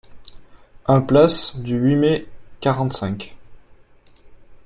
un 0.87 0.99
place 0.99 1.55
du 1.57 1.75
huit 1.77 1.95
Mai 1.95 2.27
quarante-cinq 2.59 3.35